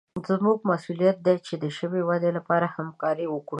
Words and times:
زموږ 0.29 0.57
مسوولیت 0.69 1.17
دی 1.27 1.35
چې 1.47 1.53
د 1.63 1.65
ژبې 1.77 2.01
ودې 2.07 2.31
لپاره 2.37 2.73
همکاري 2.75 3.25
وکړو. 3.29 3.49